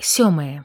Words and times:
сёмае. 0.00 0.64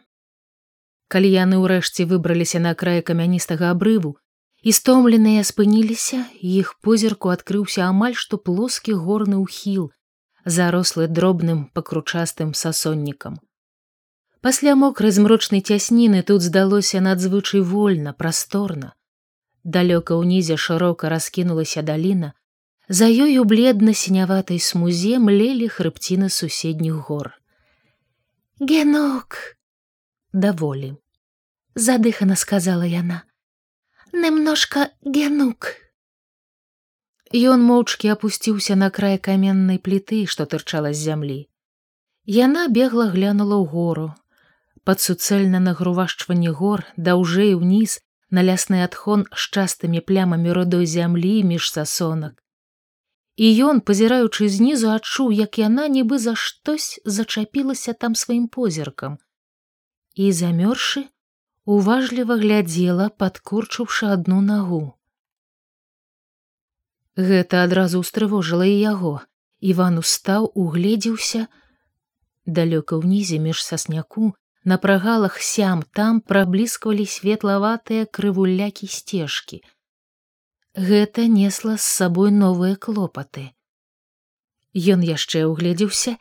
Калі 1.08 1.30
яны 1.30 1.62
ўрэшце 1.62 2.06
выбраліся 2.10 2.60
на 2.60 2.74
крае 2.74 3.02
камяністага 3.02 3.72
абрыву 3.74 4.18
і 4.64 4.72
стомленыя 4.72 5.44
спыніліся 5.44 6.26
іх 6.42 6.76
позірку 6.82 7.34
адкрыўся 7.34 7.86
амаль 7.90 8.16
што 8.16 8.38
плоскі 8.38 8.94
горны 8.94 9.42
ўхіл 9.42 9.92
зарослы 10.46 11.08
дробным 11.08 11.66
пакручастым 11.74 12.54
сасоннікам. 12.54 13.40
Пасля 14.42 14.76
мокрай 14.76 15.12
змрочнай 15.12 15.62
цясніны 15.62 16.24
тут 16.24 16.42
здалося 16.42 17.00
надзвычай 17.00 17.62
вольна 17.62 18.12
прасторна. 18.14 18.94
Далёка 19.64 20.20
ўнізе 20.20 20.58
шырока 20.58 21.08
раскінулася 21.08 21.82
даліна 21.82 22.34
за 22.90 23.08
ёю 23.08 23.46
бледна 23.48 23.94
сіняватай 23.94 24.60
смузе 24.60 25.20
млелі 25.20 25.72
хрыбціны 25.72 26.28
суседніх 26.28 27.08
гор 27.08 27.32
Генок. 28.60 29.58
Даволі 30.32 30.94
задыхана 31.74 32.36
сказала 32.36 32.86
яна. 32.86 33.24
Немножко 34.14 34.94
генук 35.02 35.74
Ён 37.34 37.66
моўчкі 37.66 38.14
апусціўся 38.14 38.78
на 38.78 38.92
край 38.94 39.18
каменнай 39.18 39.82
пліты 39.82 40.30
што 40.30 40.46
тырчала 40.46 40.94
з 40.94 41.02
зямлі 41.02 41.40
яна 42.38 42.68
бегла 42.70 43.10
глянула 43.10 43.58
ў 43.58 43.66
гору 43.74 44.06
пад 44.86 45.02
суцэльна 45.02 45.58
нагрувашчванне 45.58 46.54
гор 46.54 46.86
даўжэй 47.10 47.58
уніз 47.58 47.98
на 48.30 48.46
лясны 48.46 48.86
адхон 48.86 49.26
з 49.34 49.50
частымі 49.50 50.06
плямамі 50.06 50.54
рудой 50.54 50.86
зямлі 50.86 51.42
між 51.42 51.74
сасонак 51.74 52.43
і 53.36 53.50
ён 53.66 53.82
пазіраючы 53.82 54.48
знізу 54.50 54.90
адчуў 54.94 55.32
як 55.34 55.58
яна 55.58 55.88
нібы 55.88 56.20
за 56.20 56.36
штось 56.36 57.02
зачапілася 57.06 57.94
там 57.94 58.16
сваім 58.16 58.48
позіркам. 58.48 59.18
І 60.14 60.30
замёрзшы 60.32 61.10
уважліва 61.66 62.38
глядзела 62.38 63.10
падкурчыўшы 63.10 64.12
адну 64.14 64.42
нагу. 64.42 64.94
Гэта 67.18 67.64
адразу 67.66 68.06
ўстрывожыла 68.06 68.70
і 68.70 68.78
яго. 68.78 69.16
Иван 69.62 69.98
устаў 69.98 70.52
угледзеўся. 70.54 71.48
Далёка 72.46 73.00
ўнізе 73.02 73.40
між 73.40 73.64
сасняку 73.64 74.34
на 74.64 74.78
прагалах 74.78 75.42
сям 75.42 75.84
там 75.94 76.22
праблісквалі 76.22 77.06
светлаватыя 77.06 78.06
крывулякі 78.06 78.88
сцежкі 78.88 79.64
гэта 80.76 81.28
несла 81.28 81.78
з 81.78 81.86
сабой 81.86 82.32
новыя 82.32 82.76
клопаты. 82.76 83.54
Ён 84.74 85.06
яшчэ 85.06 85.46
ўгледзеўся, 85.46 86.18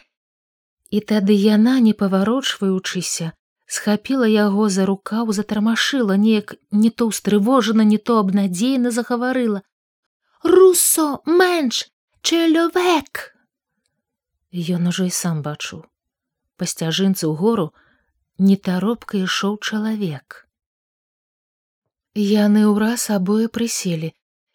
і 0.92 1.00
тады 1.00 1.32
яна, 1.32 1.80
не 1.80 1.96
паварочваючыся, 1.96 3.32
схапіла 3.66 4.28
яго 4.28 4.68
за 4.68 4.84
рукаў, 4.84 5.32
затармашыла 5.32 6.20
неяк 6.20 6.54
не 6.70 6.90
то 6.90 7.08
ўстрывожана, 7.08 7.82
не 7.88 7.96
то 7.96 8.20
абнадзейна 8.20 8.92
загаварыла: 8.92 9.62
Русо 10.44 11.24
менш 11.24 11.88
чэлёвек. 12.20 13.32
Ён 14.52 14.92
ужо 14.92 15.08
і 15.08 15.12
сам 15.16 15.40
бачыў. 15.40 15.88
Па 16.60 16.68
сцяжынцы 16.68 17.24
ў 17.24 17.32
гору 17.32 17.72
нетаропка 18.36 19.16
ішоў 19.16 19.56
чалавек. 19.64 20.44
Яны 22.12 22.68
ўраз 22.68 23.08
абое 23.08 23.48
прыселі, 23.48 24.12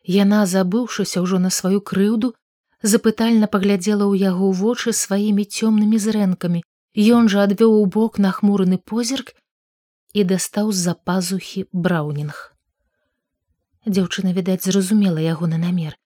Яна, 0.07 0.45
забыўшыся 0.47 1.21
ўжо 1.21 1.37
на 1.43 1.49
сваю 1.51 1.81
крыўду, 1.81 2.33
запытальна 2.81 3.47
паглядзела 3.51 4.07
ў 4.07 4.31
яго 4.31 4.51
вочы 4.55 4.93
сваімі 4.95 5.43
цёмнымі 5.43 5.99
зрэнкамі. 5.99 6.63
Ён 6.95 7.27
жа 7.27 7.43
адвёў 7.47 7.75
у 7.81 7.85
бок 7.85 8.17
нахмураны 8.17 8.77
позірк 8.79 9.35
і 10.13 10.23
дастаў 10.23 10.71
з-за 10.71 10.93
пазухі 10.95 11.67
браўнінг. 11.73 12.39
Дзяўчына, 13.85 14.31
відаць, 14.31 14.63
зразумела 14.63 15.19
ягоны 15.19 15.59
намер. 15.59 15.99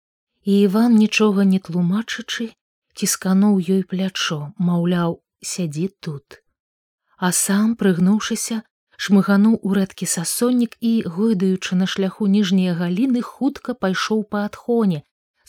І 0.43 0.65
Іван, 0.65 0.97
нічога 0.97 1.45
не 1.45 1.59
тлумачачы, 1.59 2.49
ціскануў 2.97 3.61
ёй 3.61 3.85
плячо, 3.85 4.53
маўляў, 4.57 5.21
сядзі 5.41 5.87
тут. 6.01 6.41
А 7.17 7.31
сам, 7.31 7.77
прыгнуўшыся, 7.77 8.65
шмыгануў 9.05 9.55
у 9.67 9.77
рэдкі 9.77 10.07
сасоннік 10.13 10.75
і 10.89 10.91
гойдаючы 11.13 11.77
на 11.79 11.87
шляху 11.93 12.27
ніжнія 12.33 12.75
галіны 12.81 13.21
хутка 13.29 13.73
пайшоў 13.85 14.21
па 14.35 14.45
адхоне 14.49 15.01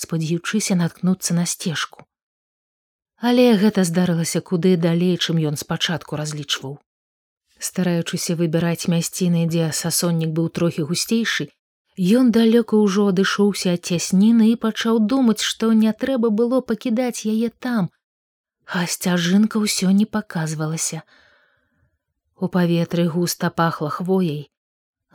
спадзяючыся 0.04 0.78
наткнуцца 0.82 1.36
на 1.38 1.44
сцежку. 1.52 2.06
Але 3.30 3.44
гэта 3.62 3.84
здарылася 3.88 4.40
куды 4.40 4.76
далей 4.84 5.14
чым 5.16 5.42
ён 5.50 5.60
спачатку 5.60 6.18
разлічваў. 6.20 6.78
Стараючыся 7.62 8.34
выбіраць 8.40 8.90
мясціны 8.94 9.44
дзе 9.50 9.68
сасоннік 9.80 10.32
быў 10.38 10.48
трохі 10.58 10.88
гусцейшы 10.88 11.52
ён 12.20 12.30
далёка 12.32 12.80
ўжо 12.80 13.08
адышоўся 13.12 13.76
ад 13.76 13.84
цясніны 13.84 14.48
і 14.50 14.56
пачаў 14.56 14.98
думаць 15.12 15.44
што 15.44 15.72
не 15.72 15.92
трэба 15.92 16.30
было 16.30 16.60
пакідаць 16.60 17.28
яе 17.28 17.50
там 17.66 17.90
а 18.66 18.86
сцяжынка 18.86 19.60
ўсё 19.60 19.92
не 19.92 20.06
паказвалася 20.06 21.02
У 22.42 22.48
паветры 22.54 23.06
густа 23.06 23.50
пахла 23.50 23.88
хвояй. 23.88 24.50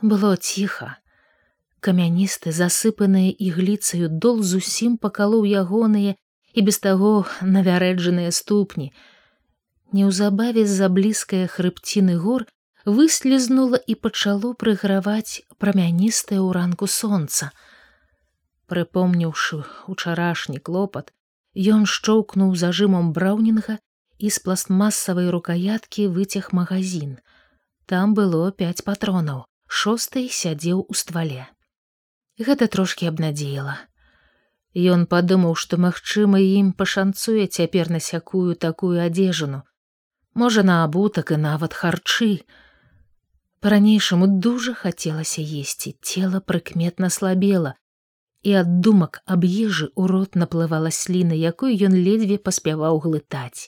Было 0.00 0.36
ціха. 0.36 0.96
Камяністы, 1.84 2.52
засыпаныя 2.56 3.28
ігліцаю 3.28 4.08
дол 4.08 4.40
зусім 4.42 4.96
пакалоў 4.96 5.44
ягоныя 5.44 6.14
і 6.56 6.64
без 6.68 6.78
таго 6.86 7.26
навярэджаныя 7.56 8.32
ступні. 8.32 8.88
Неўзабаве 9.92 10.64
з-за 10.64 10.88
блізкае 10.88 11.42
хрыбціны 11.52 12.16
гор 12.16 12.46
выслізнула 12.88 13.76
і 13.76 13.98
пачало 14.06 14.54
прыграваць 14.64 15.44
прамяністае 15.60 16.40
ў 16.40 16.48
ранку 16.56 16.88
сонца. 16.88 17.50
Прыпомніўшы 18.72 19.60
учарашні 19.84 20.64
клопат, 20.64 21.12
ён 21.76 21.84
шчоўкнуў 21.84 22.56
зажымам 22.56 23.12
браўнінга 23.12 23.76
і 24.18 24.30
з 24.30 24.38
пластмасавай 24.44 25.30
рукаяткі 25.30 26.08
выцяг 26.14 26.50
магазин. 26.52 27.18
Там 27.86 28.14
было 28.14 28.50
пяць 28.50 28.82
патронаў, 28.82 29.44
шосты 29.66 30.26
сядзеў 30.28 30.82
у 30.88 30.94
ствале. 30.94 31.46
Гэта 32.38 32.68
трошки 32.68 33.06
абнадзеяла. 33.06 33.78
Ён 34.74 35.06
падумаў, 35.06 35.54
што 35.54 35.78
магчыма 35.80 36.38
ім 36.38 36.72
пашанцуе 36.72 37.46
цяпер 37.46 37.90
на 37.90 38.00
сякую 38.00 38.54
такую 38.54 39.00
адзежану. 39.04 39.62
Можа 40.34 40.62
на 40.62 40.84
абутак 40.84 41.32
і 41.34 41.38
нават 41.42 41.74
харчы. 41.74 42.44
Па-ранейшаму 43.60 44.28
дужа 44.28 44.74
хацелася 44.74 45.42
есці, 45.42 45.96
цела 46.02 46.38
прыкметна 46.38 47.10
слабела, 47.10 47.74
і 48.42 48.54
ад 48.60 48.78
думак 48.86 49.22
аб 49.26 49.42
ежы 49.48 49.90
ў 49.98 50.06
рот 50.06 50.38
наплывала 50.38 50.94
сліна, 50.94 51.34
якую 51.34 51.74
ён 51.74 51.98
ледзьве 51.98 52.38
паспяваў 52.38 53.02
глытаць. 53.02 53.66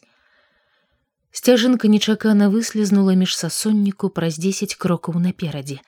Сцяжынка 1.30 1.88
нечакана 1.88 2.50
выслізнула 2.50 3.14
між 3.14 3.36
сасонніку 3.38 4.10
праз 4.10 4.38
дзесяць 4.42 4.74
крокаў 4.74 5.22
наперадзе. 5.22 5.78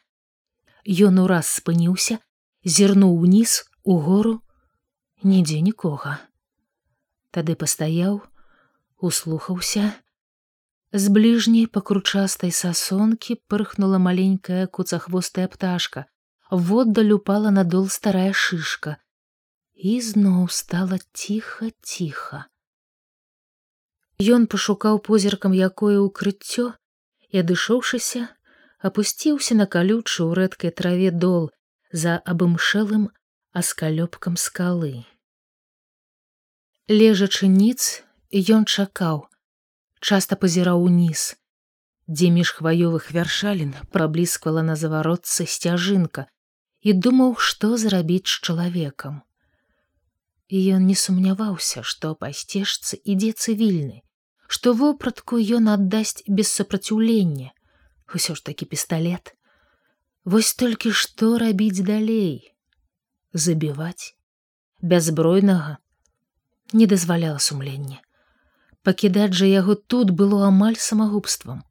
Ён 0.87 1.19
ураз 1.23 1.51
спыніўся, 1.59 2.19
зірнуў 2.65 3.19
уніз 3.27 3.63
у 3.83 3.99
гору, 3.99 4.39
нідзе 5.23 5.59
нікога. 5.61 6.19
Тады 7.35 7.59
пастаяў, 7.59 8.23
услухаўся. 9.03 9.91
З 10.93 11.09
бліжняй 11.09 11.67
пакручастай 11.67 12.55
сасонкі 12.55 13.39
пырхнула 13.49 13.99
маленькая 13.99 14.67
куцахвостая 14.67 15.49
пташка, 15.49 16.07
воддаль 16.51 17.13
упала 17.19 17.51
надол 17.51 17.89
старая 17.89 18.33
шышка. 18.33 18.99
І 19.75 19.99
зноў 19.99 20.47
стала 20.53 20.99
ціха 21.13 21.73
ціха. 21.81 22.47
Ён 24.23 24.47
пашукаў 24.47 24.99
позіркам 25.07 25.55
якое 25.57 25.99
ўкрыццё 25.99 26.65
і 27.33 27.41
адышоўшыся, 27.43 28.29
апусціўся 28.89 29.57
на 29.59 29.67
калючы 29.75 30.19
ў 30.23 30.31
рэдкай 30.39 30.71
траве 30.81 31.11
дол 31.11 31.49
за 32.03 32.19
абымшэлым 32.33 33.09
аскалёпкам 33.63 34.37
скалы. 34.43 34.93
Лежачы 36.93 37.49
ніц, 37.49 38.05
ён 38.33 38.69
чакаў, 38.69 39.27
часта 40.01 40.39
пазіраў 40.45 40.85
уніз, 40.91 41.25
дзе 42.07 42.31
між 42.37 42.55
хваёвых 42.61 43.11
вяршалін 43.17 43.75
праблісквала 43.97 44.63
на 44.69 44.77
заваротцы 44.77 45.47
сцяжынка 45.47 46.29
і 46.83 46.93
думаў, 46.93 47.37
што 47.39 47.77
зрабіць 47.81 48.29
з 48.29 48.41
чалавекам. 48.45 49.23
І 50.53 50.63
ён 50.77 50.87
не 50.87 50.95
сумняваўся, 50.95 51.83
што 51.83 52.15
па 52.15 52.33
сцежцы 52.37 52.99
ідзе 53.03 53.33
цывільны, 53.33 54.03
што 54.53 54.73
вопратку 54.79 55.39
ён 55.59 55.69
аддасць 55.75 56.25
без 56.39 56.49
супраціўлення 56.57 57.53
усё 58.17 58.35
ж 58.39 58.45
такі 58.49 58.67
пісталлет 58.73 59.31
вось 60.33 60.51
толькі 60.63 60.91
што 61.03 61.37
рабіць 61.43 61.85
далей? 61.87 62.53
Забіваць 63.33 64.13
бяззбройнага 64.83 65.77
не 66.81 66.87
дазваляла 66.93 67.39
сумлення 67.45 68.01
пакідаць 68.89 69.33
жа 69.41 69.49
яго 69.51 69.77
тут 69.95 70.13
было 70.21 70.41
амаль 70.49 70.77
самагубствам 70.87 71.63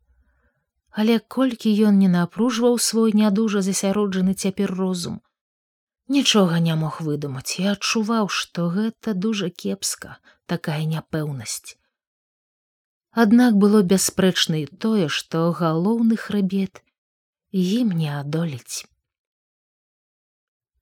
але 1.03 1.17
колькі 1.35 1.73
ён 1.89 1.99
не 2.03 2.09
напружваў 2.13 2.79
свой 2.85 3.13
нядужа 3.19 3.61
засяроджаны 3.67 4.33
цяпер 4.45 4.73
розум 4.79 5.19
нічога 6.17 6.63
не 6.69 6.79
мог 6.85 6.97
выдумаць 7.09 7.59
і 7.59 7.67
адчуваў 7.75 8.31
што 8.39 8.67
гэта 8.79 9.15
дужа 9.27 9.51
кепска 9.65 10.17
такая 10.55 10.81
няпэўнасць 10.95 11.77
аднак 13.11 13.57
было 13.57 13.81
бясспрэчна 13.83 14.63
і 14.63 14.65
тое 14.85 15.07
што 15.07 15.51
галоўны 15.51 16.15
хрыбет 16.15 16.81
ім 17.51 17.91
не 17.91 18.07
адолець. 18.07 18.87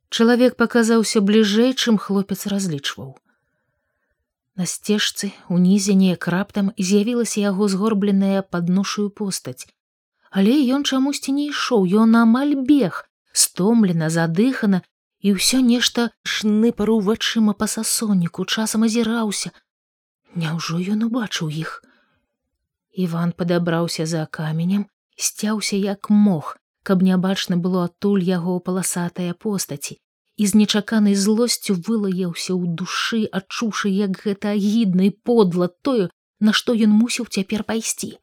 Чалавек 0.09 0.55
паказаўся 0.57 1.21
бліжэй 1.21 1.73
чым 1.73 1.97
хлопец 1.97 2.45
разлічваў. 2.45 3.17
На 4.59 4.65
сцежцы 4.65 5.31
унізе 5.47 5.93
неяк 5.97 6.27
раптам 6.27 6.71
з'явілася 6.77 7.39
яго 7.41 7.67
згорбленая 7.69 8.41
падношую 8.41 9.09
постаць. 9.09 9.69
Але 10.29 10.53
ён 10.75 10.85
чамусьці 10.85 11.33
не 11.33 11.49
ішоў 11.49 11.85
ён 12.05 12.17
амаль 12.21 12.53
бег 12.69 13.05
стомлена 13.33 14.09
задыхана 14.13 14.81
і 15.25 15.33
ўсё 15.37 15.61
нешта 15.65 16.09
шныпару 16.23 16.99
вачыма 17.01 17.53
па 17.53 17.67
сасонніку 17.67 18.45
часам 18.45 18.85
азіраўся. 18.89 19.53
Няўжо 20.35 20.77
ён 20.93 21.07
убачыў 21.09 21.49
іх 21.49 21.81
иван 22.93 23.31
падабраўся 23.31 24.05
за 24.05 24.25
каменем 24.39 24.85
сцяўся 25.15 25.75
як 25.75 26.09
мог 26.09 26.55
каб 26.83 27.03
нябачна 27.03 27.57
было 27.57 27.83
адтуль 27.89 28.23
яго 28.23 28.59
паласатая 28.59 29.33
постаці 29.33 29.99
і 30.35 30.47
з 30.47 30.55
нечаканай 30.61 31.15
злосцю 31.15 31.75
вылаяўся 31.75 32.55
ў 32.55 32.79
душы 32.81 33.21
адчуўшы 33.41 33.93
як 33.97 34.23
гэта 34.23 34.55
агідна 34.55 35.11
і 35.11 35.15
подла 35.31 35.67
тое 35.67 36.09
на 36.39 36.55
што 36.61 36.73
ён 36.87 36.97
мусіў 37.03 37.27
цяпер 37.27 37.67
пайсці 37.67 38.17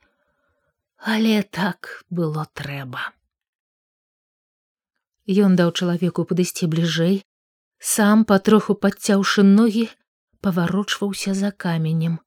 але 0.98 1.42
так 1.42 2.04
было 2.10 2.46
трэба. 2.52 3.12
Ён 5.26 5.56
даў 5.58 5.72
чалавеку 5.74 6.24
падысці 6.24 6.66
бліжэй, 6.70 7.22
сам 7.78 8.24
патроху 8.24 8.74
падцяўшы 8.74 9.42
ногі, 9.42 9.86
паварочваўся 10.40 11.34
за 11.34 11.50
каменем. 11.50 12.18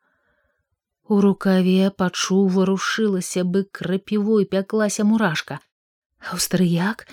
У 1.10 1.18
рукаве 1.26 1.90
пачуў 2.00 2.42
варушылася 2.56 3.44
бы 3.54 3.64
крапівой 3.78 4.46
пяклася 4.46 5.06
мурашка. 5.12 5.58
Аўстрыяк, 6.34 7.08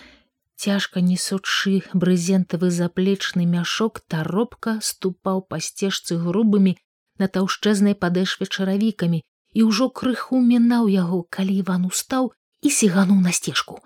цяжка 0.65 1.01
несучы 1.01 1.81
брызентавы 1.95 2.71
заплечны 2.79 3.47
мяшок 3.53 4.03
таропка 4.15 4.77
ступаў 4.91 5.41
па 5.49 5.63
сцежцы 5.69 6.21
грубымі 6.27 6.77
на 7.17 7.31
таўшчэзнай 7.39 7.97
падэшве 8.05 8.51
чаравікамі 8.53 9.23
і 9.57 9.65
ўжо 9.71 9.89
крыху 9.89 10.45
мінаў 10.45 10.93
яго, 10.93 11.25
калі 11.33 11.57
Іван 11.65 11.89
устаў 11.89 12.33
і 12.61 12.77
сігануў 12.79 13.25
на 13.25 13.33
сцежку. 13.33 13.81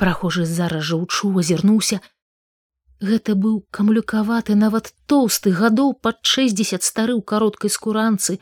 Прахожы 0.00 0.48
зараз 0.48 0.88
жа 0.88 0.96
учу 1.04 1.36
азірнуўся. 1.42 2.00
Гэта 3.04 3.36
быў 3.36 3.60
камлюкаваты 3.70 4.56
нават 4.56 4.94
тоўсты 5.10 5.52
гадоў 5.52 5.98
пад 6.00 6.24
60 6.24 6.80
стары 6.82 7.12
ў 7.12 7.22
кароткай 7.22 7.70
скуранцы, 7.70 8.40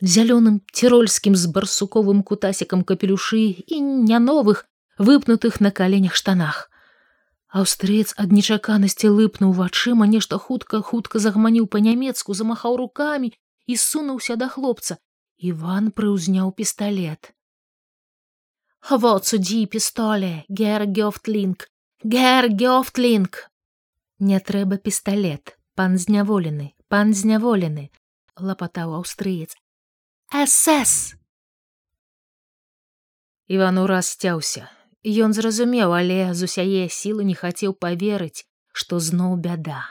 зялёным 0.00 0.60
цірольскім 0.72 1.36
з 1.36 1.46
барсуковым 1.48 2.22
кутасікам 2.22 2.84
капелюшы 2.84 3.56
і 3.66 3.80
няновых 3.80 4.66
выпнутых 4.98 5.60
на 5.60 5.70
каленях 5.70 6.14
штанах. 6.14 6.70
Аўстрыец 7.48 8.12
ад 8.20 8.32
нечаканасці 8.32 9.08
лыпнуў 9.08 9.52
вачыма 9.56 10.06
нешта 10.06 10.36
хутка 10.36 10.82
хутка 10.82 11.18
загманіў 11.18 11.66
па-нямецку, 11.66 12.34
замахаў 12.34 12.76
рукамі 12.76 13.32
і 13.66 13.76
сунуўся 13.76 14.36
да 14.36 14.48
хлопца. 14.48 14.98
Іван 15.38 15.92
прыўзняў 15.92 16.52
пісталлет. 16.52 17.32
Вот 18.88 19.26
судзі 19.26 19.66
пістоле, 19.66 20.44
гер 20.48 20.86
гёфтлінг, 20.86 21.68
гер 22.04 22.48
гёфтлінг. 22.48 23.50
Не 24.18 24.38
трэба 24.40 24.78
пісталлет, 24.78 25.58
пан 25.74 25.98
зняволены, 25.98 26.72
пан 26.88 27.12
зняволены, 27.12 27.90
лапатаў 28.38 28.94
аўстрыец. 29.00 29.56
СС. 30.32 31.14
Іван 33.46 33.78
ураз 33.78 34.10
сцяўся. 34.14 34.68
Ён 35.06 35.32
зразумеў, 35.32 35.94
але 35.94 36.34
з 36.34 36.50
усяе 36.50 36.88
сілы 36.90 37.22
не 37.24 37.34
хацеў 37.34 37.74
паверыць, 37.74 38.46
што 38.72 38.98
зноў 38.98 39.36
бяда. 39.38 39.86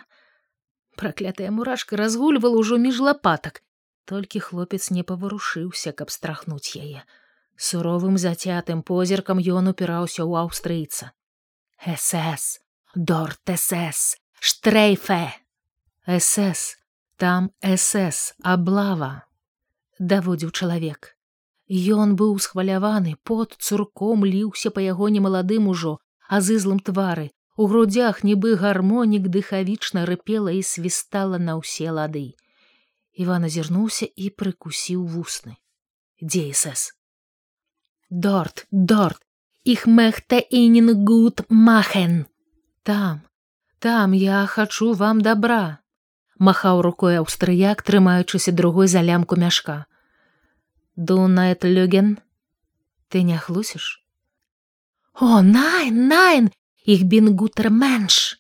Праклятая 1.00 1.52
мурашка 1.52 1.96
разгульвала 1.96 2.60
ўжо 2.60 2.76
між 2.78 3.00
лапатак, 3.00 3.64
толькі 4.04 4.44
хлопец 4.44 4.92
не 4.92 5.04
паварушыўся 5.04 5.96
каб 5.96 6.12
страхнуць 6.12 6.76
яе 6.76 7.08
суровым 7.58 8.18
зацятым 8.18 8.84
позіркам 8.84 9.40
ён 9.40 9.72
упіраўся 9.72 10.24
ў 10.28 10.44
аўстрыйца 10.44 11.12
сс 11.80 12.60
дортсс 12.96 14.20
штрейфе. 14.40 15.32
Сс 16.06 16.78
там 17.18 17.52
сс 17.62 18.36
аблава 18.44 19.25
даводзіў 20.00 20.52
чалавек 20.52 21.12
Ён 21.68 22.14
быў 22.16 22.38
схваляваны 22.46 23.16
пот 23.24 23.56
цурком 23.58 24.26
ліўся 24.26 24.70
па 24.70 24.82
яго 24.86 25.10
немаладым 25.10 25.68
ужо 25.68 25.98
азызлым 26.40 26.80
твары 26.80 27.32
у 27.58 27.68
грудях 27.72 28.24
нібы 28.24 28.56
гармонік 28.62 29.30
дыхавічна 29.36 30.06
рыпела 30.10 30.54
і 30.54 30.62
свістала 30.62 31.40
на 31.40 31.56
ўсе 31.62 31.90
лады 31.90 32.28
Іван 33.16 33.48
азірнуўся 33.48 34.08
і 34.16 34.28
прыкусіў 34.36 35.06
вусны. 35.08 35.56
Дзейсэс. 36.20 36.92
Дорт, 38.10 38.68
дорт, 38.72 39.22
іх 39.64 39.88
мехта 39.88 40.40
інін 40.60 40.92
гуд 41.08 41.46
махен. 41.50 42.26
Там, 42.84 43.22
там 43.80 44.14
я 44.14 44.46
хачу 44.46 44.94
вам 44.94 45.22
добра. 45.22 45.80
Махаў 46.40 46.82
рукой 46.82 47.18
аўстрыяк, 47.20 47.82
трымаючыся 47.82 48.52
другой 48.52 48.88
за 48.88 49.02
лямку 49.02 49.36
мяшка. 49.36 49.86
Дунает 50.96 51.64
люген, 51.64 52.20
ты 53.10 53.24
не 53.24 53.38
хлусіш? 53.38 54.04
О, 55.14 55.42
найн, 55.42 56.08
найн, 56.08 56.52
іх 56.84 57.04
бін 57.04 57.38
гутер 57.38 57.72
менш. 57.72 58.40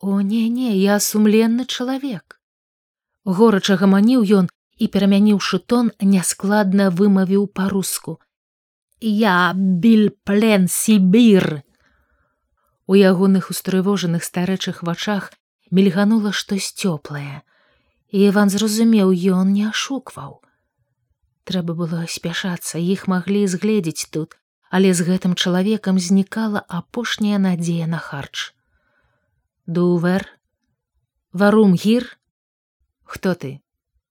О 0.00 0.20
не, 0.20 0.48
не, 0.48 0.76
я 0.78 1.00
сумленны 1.00 1.66
чалавек 1.66 2.36
горача 3.26 3.74
гаманіў 3.76 4.22
ён 4.38 4.48
і 4.78 4.86
перамяніўшы 4.94 5.58
тон 5.72 5.90
няскладна 6.00 6.88
вымавіў 6.94 7.46
па-руску 7.58 8.18
я 9.02 9.52
біль 9.56 10.10
плен 10.24 10.68
сібір 10.70 11.62
у 12.86 12.94
ягоных 12.94 13.50
устрывожаных 13.50 14.22
старэчых 14.22 14.82
вачах 14.86 15.32
мільганула 15.70 16.32
штось 16.32 16.72
цёплае 16.72 17.42
і 18.10 18.30
іван 18.30 18.50
зразумеў 18.50 19.12
ён 19.12 19.52
не 19.52 19.68
ашукваў. 19.68 20.40
Трэба 21.46 21.74
было 21.74 22.06
спяшацца 22.10 22.78
іх 22.78 23.06
маглі 23.06 23.46
згледзець 23.46 24.10
тут 24.10 24.38
але 24.70 24.92
з 24.94 25.06
гэтым 25.06 25.34
чалавекам 25.34 25.98
знікала 25.98 26.62
апошняя 26.68 27.38
надзея 27.38 27.86
на 27.86 27.98
харч. 27.98 28.52
Дувер? 29.66 30.26
Варум 31.32 31.74
гір? 31.74 32.18
Хто 33.04 33.34
ты? 33.34 33.60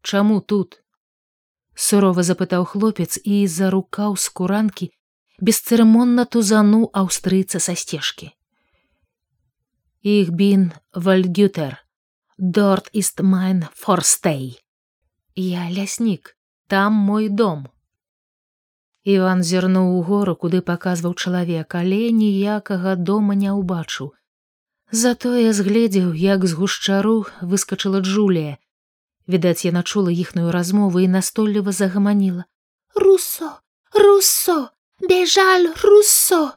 Чаму 0.02 0.40
тут 0.42 0.82
сурова 1.76 2.24
запытаў 2.24 2.66
хлопец 2.66 3.20
і 3.24 3.48
за 3.48 3.70
рукаў 3.70 4.16
з 4.16 4.30
куранкі 4.30 4.92
бесцырымонна 5.42 6.26
тузануў 6.26 6.90
аўстрыйца 6.94 7.60
са 7.60 7.76
сцежкі 7.76 8.32
іх 10.06 10.30
бін 10.30 10.72
вальгютер. 10.94 11.78
Дорт 12.38 12.90
іст 12.94 13.22
майн 13.22 13.66
форстей. 13.74 14.62
Я 15.36 15.70
ляснік 15.72 16.38
там 16.68 16.94
мой 16.94 17.30
дом. 17.30 17.68
Иван 19.06 19.44
зірнуў 19.44 19.98
у 19.98 20.02
гору 20.02 20.36
куды 20.36 20.62
паказваў 20.62 21.14
чалавек 21.14 21.76
але 21.82 22.12
ніякага 22.12 22.96
дома 22.96 23.36
не 23.42 23.52
ўбачыў 23.54 24.14
затое 24.92 25.54
згледзеў 25.54 26.14
як 26.14 26.46
з 26.46 26.54
гушчару 26.54 27.26
выскочыла 27.42 28.00
джулія. 28.02 28.58
Відаць 29.28 29.66
яна 29.66 29.84
чула 29.84 30.12
іхную 30.12 30.52
размову 30.52 31.00
і 31.00 31.08
настойліва 31.08 31.72
загаманіла. 31.72 32.46
Руссо! 32.96 33.62
Руссо! 33.94 34.70
Бежаль 35.02 35.68
руссо 35.84 36.54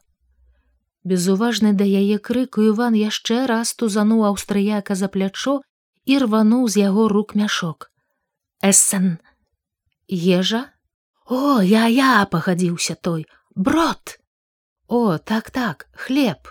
безуважны 1.11 1.73
да 1.81 1.85
яе 1.85 2.19
крыку 2.29 2.65
іван 2.71 2.97
яшчэ 2.99 3.47
раз 3.50 3.73
тузануў 3.81 4.25
аўстрыяка 4.31 4.97
за 5.00 5.09
плячо 5.15 5.55
і 6.05 6.19
рвануў 6.25 6.69
з 6.69 6.85
яго 6.85 7.09
рук 7.12 7.35
мяшок. 7.41 7.91
Эссен 8.62 9.19
ежа? 10.09 10.62
О 11.27 11.61
я 11.61 11.87
я 11.87 12.27
пагадзіўся 12.31 12.95
той. 12.95 13.27
Брод! 13.55 14.19
О 14.88 15.19
так 15.19 15.50
так 15.50 15.87
хлеб! 15.93 16.49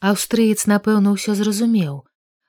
Аўстрыец 0.00 0.68
напэўна 0.70 1.16
ўсё 1.16 1.34
зразумеў. 1.34 2.06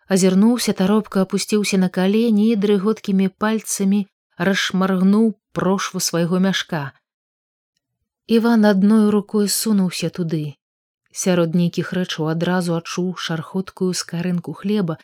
Азірнуўся 0.09 0.73
таропка 0.73 1.25
опусціўся 1.25 1.77
на 1.81 1.89
калені 1.89 2.51
і 2.51 2.59
дрыготкімі 2.59 3.29
пальцамі 3.41 4.05
расшмаргнуў 4.37 5.33
прошву 5.53 5.99
свайго 5.99 6.39
мяшка 6.39 6.98
Іван 8.29 8.65
адной 8.69 9.09
рукой 9.09 9.47
сунуўся 9.49 10.07
туды. 10.15 10.53
Сярод 11.21 11.55
нейкіх 11.57 11.87
рэчаў 11.97 12.27
адразу 12.29 12.75
адчуў 12.77 13.07
шархоткую 13.27 13.87
скарынку 13.97 14.53
хлеба 14.59 14.97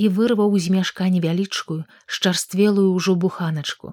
і 0.00 0.08
вырваў 0.18 0.56
з 0.66 0.72
мяшка 0.74 1.08
невялічкую 1.16 1.76
шчарствелую 2.06 2.86
ўжо 2.94 3.16
буханачку. 3.24 3.92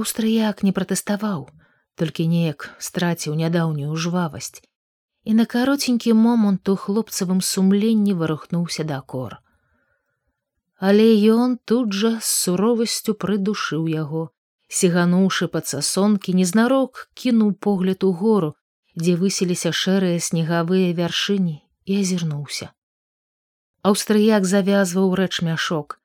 Аўстрыяк 0.00 0.60
не 0.68 0.74
пратэставаў, 0.76 1.48
толькі 1.96 2.28
неяк 2.34 2.68
страціў 2.90 3.40
нядаўнюю 3.40 3.96
жвавасць, 3.96 4.60
і 5.24 5.40
на 5.40 5.48
каротенькі 5.56 6.12
момант 6.12 6.68
у 6.68 6.76
хлопцавым 6.76 7.40
сумленні 7.40 8.12
варухнуўся 8.12 8.84
да 8.84 9.00
кор. 9.00 9.40
Але 10.76 11.08
ён 11.40 11.56
тут 11.64 11.96
жа 11.96 12.12
з 12.20 12.36
суровасцю 12.36 13.16
прыдушыў 13.16 13.88
яго, 13.96 14.28
сігануўшы 14.72 15.48
пад 15.52 15.68
сасонкі 15.68 16.32
незнарок 16.38 17.08
кінуў 17.12 17.52
погляд 17.66 18.04
у 18.08 18.12
гору, 18.20 18.54
дзе 18.96 19.16
высіліся 19.20 19.72
шэрыя 19.72 20.20
снегавыя 20.28 20.92
вяршыні 20.96 21.60
і 21.84 21.98
азірнуўся. 22.04 22.72
Аўстрыяк 23.82 24.48
завязваў 24.48 25.12
рэч 25.18 25.42
мяшок. 25.44 25.98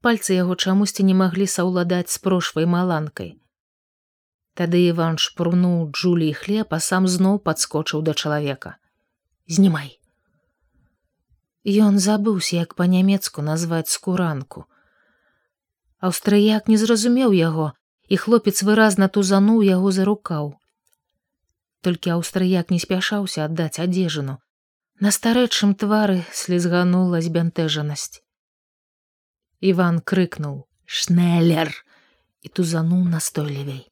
Пальцы 0.00 0.34
яго 0.36 0.56
чамусьці 0.56 1.06
не 1.08 1.14
маглі 1.14 1.46
саўладаць 1.46 2.10
з 2.14 2.18
прошвай 2.24 2.66
маланкай. 2.66 3.36
Тады 4.58 4.80
Іван 4.86 5.18
шпурнуў 5.18 5.90
Джулі 5.90 6.32
хлеб, 6.40 6.74
а 6.76 6.80
сам 6.80 7.06
зноў 7.10 7.38
падскочыў 7.46 8.02
да 8.06 8.14
чалавека. 8.14 8.76
Знімай. 9.46 9.98
Ён 11.64 11.98
забыўся, 11.98 12.56
як 12.60 12.74
па-нямецку 12.74 13.42
назваць 13.42 13.88
скуранку. 13.88 14.66
Аўстрыяк 16.04 16.68
не 16.68 16.76
зразумеў 16.76 17.32
яго, 17.32 17.72
і 18.08 18.16
хлопец 18.16 18.62
выразна 18.62 19.08
тузануў 19.08 19.62
яго 19.62 19.92
за 19.92 20.04
рукаў. 20.04 20.54
Толькі 21.80 22.16
аўстрыяк 22.16 22.70
не 22.70 22.80
спяшаўся 22.80 23.44
аддаць 23.44 23.78
адзежыну, 23.78 24.38
На 25.00 25.10
старэчым 25.10 25.74
твары 25.74 26.22
слізганула 26.30 27.18
збянтэжанасць. 27.20 28.22
Іван 29.58 29.98
крыкнуў: 29.98 30.70
«Шнеллер 30.86 31.72
і 32.46 32.48
тузануў 32.48 33.02
настойлівей. 33.10 33.90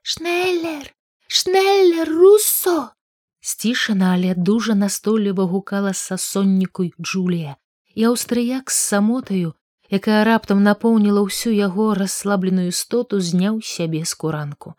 Шнеллер, 0.00 0.94
шнеллер 1.26 2.08
руссо! 2.08 2.96
Сцішана, 3.40 4.14
але 4.16 4.34
дужа 4.34 4.74
настойліва 4.74 5.44
гукала 5.44 5.92
сасонніку 5.92 6.88
Джулія, 6.96 7.56
і 7.94 8.08
аўстрыяк 8.08 8.72
з 8.72 8.80
самотаю, 8.88 9.52
якая 9.90 10.24
раптам 10.28 10.62
напоўніла 10.62 11.24
ўсю 11.24 11.50
яго 11.50 11.94
расслабленую 11.98 12.68
істоту, 12.68 13.20
зняў 13.20 13.60
сябе 13.64 14.04
скуранку. 14.04 14.74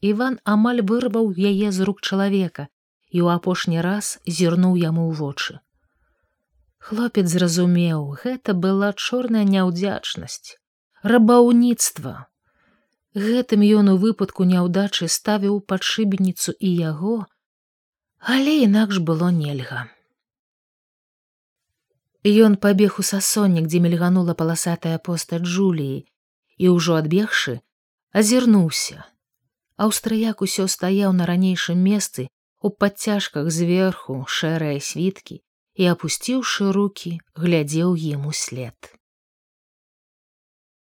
Іван 0.00 0.38
амаль 0.44 0.80
вырваў 0.82 1.32
яе 1.36 1.68
з 1.70 1.84
рук 1.86 2.00
чалавека, 2.00 2.66
і 3.12 3.18
ў 3.20 3.36
апошні 3.36 3.84
раз 3.84 4.18
зірнуў 4.26 4.80
яму 4.80 5.04
ў 5.10 5.14
вочы. 5.20 5.60
Хлопец 6.82 7.28
зразумеў, 7.30 8.18
гэта 8.24 8.56
была 8.58 8.90
чорная 8.96 9.44
няўдзячнасць, 9.46 10.58
рабаўніцтва. 11.06 12.26
Гэтым 13.14 13.62
ён 13.62 13.92
у 13.92 13.96
выпадку 14.02 14.48
няўдачы 14.48 15.06
ставіў 15.06 15.60
падшыбеніцу 15.60 16.56
і 16.58 16.70
яго, 16.80 17.16
але 18.18 18.56
інакш 18.64 18.98
было 18.98 19.30
нельга. 19.30 19.86
Ён 22.22 22.54
пабег 22.54 22.96
у 22.98 23.02
сасоннік, 23.02 23.66
дзе 23.66 23.82
мільганула 23.82 24.34
паласатая 24.38 24.98
поста 24.98 25.42
Джуліі 25.42 26.06
і 26.62 26.66
ўжо 26.70 26.94
адбегшы, 27.02 27.58
азірнуўся. 28.14 29.02
Аўстрыяк 29.74 30.46
усё 30.46 30.70
стаяў 30.70 31.10
на 31.18 31.26
ранейшым 31.26 31.82
месцы 31.82 32.30
у 32.62 32.70
падцяжках 32.70 33.50
зверху 33.50 34.22
шэрыя 34.30 34.78
світкі 34.78 35.42
і 35.74 35.82
апусціўшы 35.90 36.70
руки 36.70 37.18
глядзеў 37.34 37.98
ім 37.98 38.30
услед 38.30 38.94